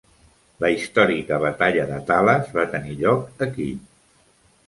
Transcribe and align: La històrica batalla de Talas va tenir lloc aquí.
La 0.63 0.69
històrica 0.75 1.37
batalla 1.43 1.83
de 1.91 1.99
Talas 2.09 2.49
va 2.57 2.65
tenir 2.73 2.97
lloc 3.03 3.45
aquí. 3.49 3.69